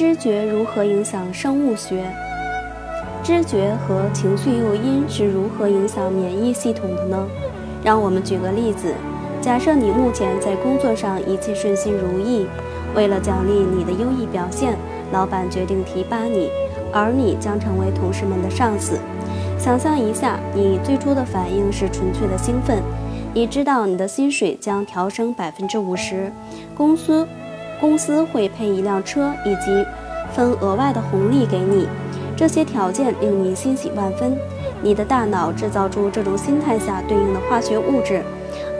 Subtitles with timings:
[0.00, 2.10] 知觉如何影响生物学？
[3.22, 7.26] 知觉和情绪诱因是如何影响免疫系统的呢？
[7.84, 8.94] 让我们举个例子，
[9.42, 12.46] 假设你目前在工作上一切顺心如意，
[12.94, 14.74] 为了奖励你的优异表现，
[15.12, 16.48] 老板决定提拔你，
[16.94, 18.98] 而你将成为同事们的上司。
[19.58, 22.82] 想象一下，你最初的反应是纯粹的兴奋，
[23.34, 26.32] 你知道你的薪水将调升百分之五十，
[26.74, 27.28] 公司
[27.78, 29.86] 公司会配一辆车以及
[30.30, 31.88] 分额外的红利给你，
[32.36, 34.36] 这些条件令你欣喜万分。
[34.82, 38.22] 你的大脑制造出这种心态下对应的化学物质，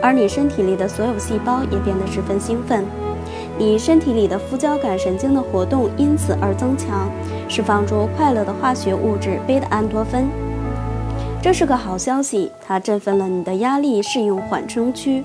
[0.01, 2.83] 而你身体里的所有细胞也变得十分兴奋。
[3.57, 7.07] 你身体里的副交感神经的活动因此而增强，
[7.47, 10.27] 释放出快乐的化学物质贝塔安多芬。
[11.43, 15.23] 这是个好消息，它振奋了你的压力适应缓冲区。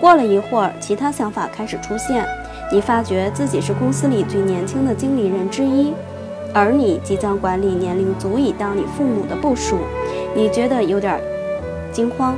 [0.00, 2.26] 过了一会儿，其他想法开始出现。
[2.72, 5.92] 你发觉自己是公司里最年轻的经理人之一，
[6.54, 9.78] 而你即将管理年龄足以当你父母的部属。
[10.34, 11.20] 你觉得有点
[11.92, 12.36] 惊慌，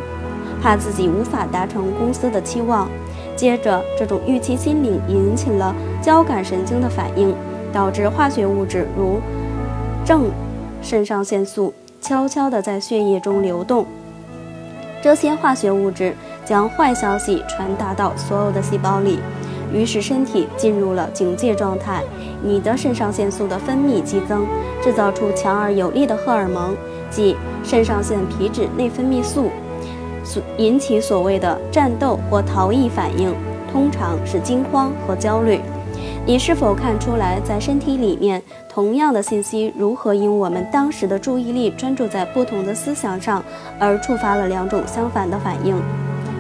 [0.62, 2.88] 怕自己无法达成公司的期望。
[3.36, 7.34] 接着，这种预期心理引起了交感神经的反应，
[7.72, 9.20] 导致化学物质如
[10.04, 10.30] 正
[10.80, 13.86] 肾上腺素悄悄地在血液中流动。
[15.02, 19.18] 这些化学物质将坏消息传达到所有的细胞里。
[19.72, 22.02] 于是身体进入了警戒状态，
[22.42, 24.46] 你的肾上腺素的分泌激增，
[24.82, 26.76] 制造出强而有力的荷尔蒙，
[27.10, 29.50] 即肾上腺皮质内分泌素，
[30.24, 33.34] 所引起所谓的战斗或逃逸反应，
[33.72, 35.60] 通常是惊慌和焦虑。
[36.24, 43.42] 你是否看出来，在身体里面，同样的信息如何因我们当时的注意力专注在不同的思想上，
[43.78, 45.74] 而触发了两种相反的反应？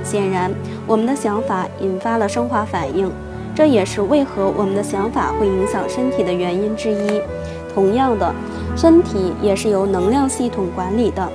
[0.02, 0.52] 显然，
[0.86, 3.10] 我们的想法引发了生化反应，
[3.54, 7.20] 这也是为何我们的想法会影响身体的原因之一。
[7.74, 8.34] 同样的，
[8.76, 11.28] 身体也是由能量系统管理的。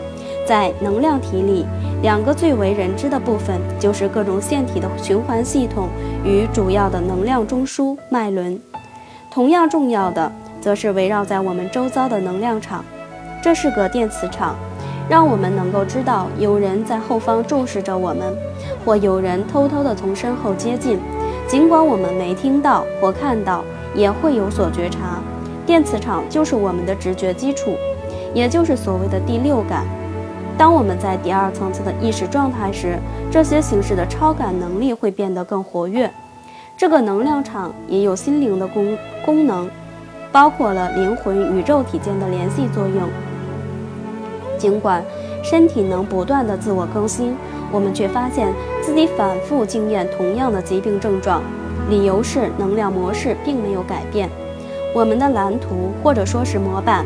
[0.46, 1.66] 在能量体里，
[2.02, 5.90] 两个最为人知的部分就是各种腺体的循环系统
[6.24, 8.58] 与主要的能量中枢脉轮。
[9.30, 10.32] 同样重要的，
[10.62, 12.86] 则是围绕在我们周遭的能量场，
[13.42, 14.56] 这是个电磁场。
[15.10, 18.36] 让我们能够知道有人在后方注视着我们，
[18.84, 21.00] 或有人偷偷地从身后接近，
[21.48, 23.64] 尽管我们没听到或看到，
[23.96, 25.20] 也会有所觉察。
[25.66, 27.76] 电磁场就是我们的直觉基础，
[28.34, 29.86] 也就是所谓的第六感。
[30.58, 32.98] 当我们在第二层次的意识状态时，
[33.32, 36.12] 这些形式的超感能力会变得更活跃。
[36.76, 39.70] 这个能量场也有心灵的功功能，
[40.32, 43.08] 包括了灵魂与肉体间的联系作用。
[44.58, 45.04] 尽管
[45.44, 47.36] 身体能不断的自我更新，
[47.72, 51.42] 我们却发现自己反复经验同样的疾病症状。
[51.90, 54.30] 理由是能量模式并没有改变，
[54.94, 57.06] 我们的蓝图或者说是模板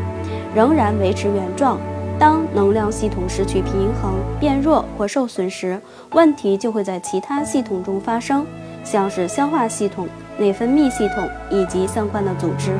[0.56, 1.78] 仍然维持原状。
[2.18, 5.82] 当能量系统失去平衡、变弱或受损时，
[6.12, 8.46] 问题就会在其他系统中发生，
[8.84, 10.08] 像是消化系统、
[10.38, 12.72] 内分泌系统以及相关的组织。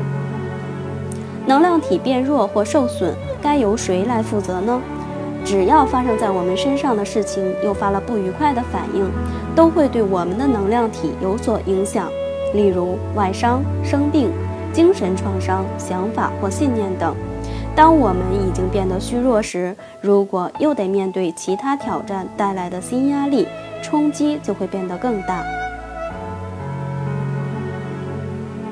[1.44, 4.80] 能量体变弱或受损，该由谁来负责呢？
[5.44, 9.10] 只要发生在我们身上的事情诱发了不愉快的反应，
[9.56, 12.08] 都会对我们的能量体有所影响。
[12.54, 14.30] 例如外伤、生病、
[14.72, 17.14] 精神创伤、想法或信念等。
[17.74, 23.48] 当我们已经变得虚弱时，如果又得面对其他挑战带来的新压力，
[23.82, 25.42] 冲击就会变得更大。